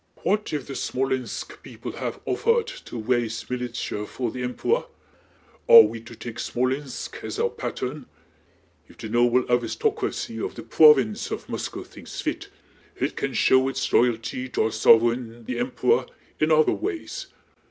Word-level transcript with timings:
"What 0.23 0.51
if 0.51 0.65
the 0.65 0.73
Smolénsk 0.73 1.61
people 1.61 1.91
have 1.91 2.25
offahd 2.25 2.83
to 2.85 2.97
waise 2.97 3.47
militia 3.51 4.07
for 4.07 4.31
the 4.31 4.41
Empewah? 4.41 4.87
Ah 5.69 5.81
we 5.81 6.01
to 6.01 6.15
take 6.15 6.37
Smolénsk 6.37 7.23
as 7.23 7.37
our 7.37 7.51
patte'n? 7.51 8.07
If 8.87 8.97
the 8.97 9.09
noble 9.09 9.43
awistocwacy 9.43 10.43
of 10.43 10.55
the 10.55 10.63
pwovince 10.63 11.29
of 11.29 11.47
Moscow 11.47 11.83
thinks 11.83 12.19
fit, 12.19 12.47
it 12.99 13.15
can 13.15 13.35
show 13.35 13.67
its 13.69 13.93
loyalty 13.93 14.49
to 14.49 14.63
our 14.63 14.69
sov'weign 14.71 15.45
the 15.45 15.59
Empewah 15.59 16.09
in 16.39 16.51
other 16.51 16.73
ways. 16.73 17.27